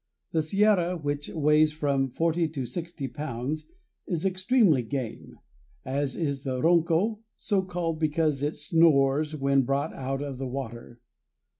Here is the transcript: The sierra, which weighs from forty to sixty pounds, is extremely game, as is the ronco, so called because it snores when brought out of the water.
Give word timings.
The 0.31 0.41
sierra, 0.41 0.97
which 0.97 1.29
weighs 1.29 1.71
from 1.71 2.09
forty 2.09 2.47
to 2.47 2.65
sixty 2.65 3.07
pounds, 3.07 3.67
is 4.07 4.25
extremely 4.25 4.81
game, 4.81 5.37
as 5.85 6.15
is 6.17 6.43
the 6.43 6.59
ronco, 6.59 7.19
so 7.37 7.61
called 7.61 7.99
because 7.99 8.41
it 8.41 8.57
snores 8.57 9.35
when 9.35 9.61
brought 9.61 9.93
out 9.93 10.23
of 10.23 10.39
the 10.39 10.47
water. 10.47 10.99